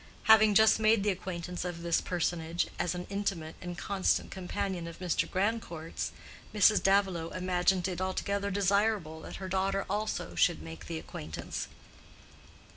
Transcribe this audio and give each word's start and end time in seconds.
Having 0.23 0.55
just 0.55 0.79
made 0.79 1.03
the 1.03 1.11
acquaintance 1.11 1.63
of 1.63 1.83
this 1.83 2.01
personage, 2.01 2.65
as 2.79 2.95
an 2.95 3.05
intimate 3.11 3.53
and 3.61 3.77
constant 3.77 4.31
companion 4.31 4.87
of 4.87 4.97
Mr. 4.97 5.29
Grandcourt's, 5.29 6.11
Mrs. 6.55 6.81
Davilow 6.81 7.29
imagined 7.35 7.87
it 7.87 8.01
altogether 8.01 8.49
desirable 8.49 9.21
that 9.21 9.35
her 9.35 9.47
daughter 9.47 9.85
also 9.87 10.33
should 10.33 10.63
make 10.63 10.87
the 10.87 10.97
acquaintance. 10.97 11.67